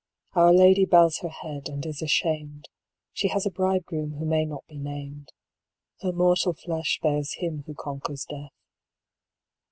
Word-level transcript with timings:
Our 0.33 0.51
Lady 0.51 0.85
bows 0.85 1.19
her 1.19 1.29
head, 1.29 1.69
and 1.69 1.85
is 1.85 2.01
ashamed; 2.01 2.69
She 3.13 3.27
has 3.27 3.45
a 3.45 3.51
Bridegroom 3.51 4.13
Who 4.15 4.25
may 4.25 4.45
not 4.45 4.65
be 4.67 4.79
named, 4.79 5.31
Her 6.01 6.11
mortal 6.11 6.53
flesh 6.55 6.99
bears 7.03 7.33
Him 7.35 7.61
Who 7.67 7.75
conquers 7.75 8.25
death. 8.27 8.49